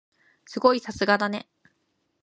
[0.47, 0.79] すごい！
[0.79, 1.47] さすがだね。